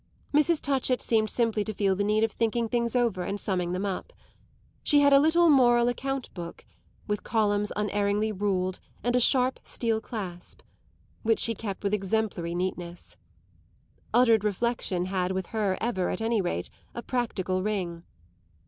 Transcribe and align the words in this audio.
Mrs. 0.33 0.59
Touchett 0.63 0.99
seemed 0.99 1.29
simply 1.29 1.63
to 1.63 1.75
feel 1.75 1.95
the 1.95 2.03
need 2.03 2.23
of 2.23 2.31
thinking 2.31 2.67
things 2.67 2.95
over 2.95 3.21
and 3.21 3.39
summing 3.39 3.71
them 3.71 3.85
up; 3.85 4.11
she 4.81 5.01
had 5.01 5.13
a 5.13 5.19
little 5.19 5.47
moral 5.47 5.87
account 5.87 6.33
book 6.33 6.65
with 7.07 7.21
columns 7.23 7.71
unerringly 7.75 8.31
ruled 8.31 8.79
and 9.03 9.15
a 9.15 9.19
sharp 9.19 9.59
steel 9.61 10.01
clasp 10.01 10.63
which 11.21 11.37
she 11.37 11.53
kept 11.53 11.83
with 11.83 11.93
exemplary 11.93 12.55
neatness. 12.55 13.15
Uttered 14.11 14.43
reflection 14.43 15.05
had 15.05 15.33
with 15.33 15.45
her 15.53 15.77
ever, 15.79 16.09
at 16.09 16.19
any 16.19 16.41
rate, 16.41 16.71
a 16.95 17.03
practical 17.03 17.61
ring. 17.61 18.01